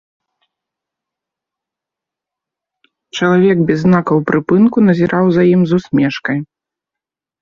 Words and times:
Чалавек 3.19 3.63
без 3.69 3.83
знакаў 3.83 4.27
прыпынку 4.33 4.77
назіраў 4.89 5.25
за 5.37 5.43
ім 5.53 5.61
з 5.73 5.83
усмешкай. 5.83 6.37